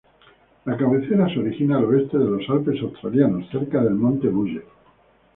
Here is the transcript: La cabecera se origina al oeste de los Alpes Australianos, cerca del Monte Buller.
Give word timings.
La 0.65 0.75
cabecera 0.75 1.29
se 1.31 1.37
origina 1.39 1.77
al 1.77 1.85
oeste 1.85 2.17
de 2.17 2.25
los 2.25 2.49
Alpes 2.49 2.81
Australianos, 2.81 3.47
cerca 3.51 3.83
del 3.83 3.93
Monte 3.93 4.29
Buller. 4.29 4.65